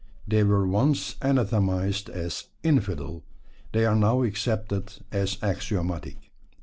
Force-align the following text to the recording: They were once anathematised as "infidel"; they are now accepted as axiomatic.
They 0.27 0.41
were 0.43 0.67
once 0.67 1.15
anathematised 1.21 2.09
as 2.09 2.45
"infidel"; 2.63 3.21
they 3.71 3.85
are 3.85 3.95
now 3.95 4.23
accepted 4.23 4.93
as 5.11 5.37
axiomatic. 5.43 6.31